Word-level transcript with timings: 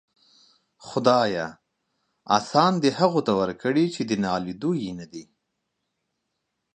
خداىه! 0.87 1.43
آسان 2.37 2.73
دي 2.85 2.89
هغو 2.99 3.19
ته 3.27 3.33
ورکړي 3.41 3.85
چې 3.95 4.01
د 4.09 4.11
ناليدو 4.23 4.71
يې 4.83 4.91
ندې. 4.99 5.23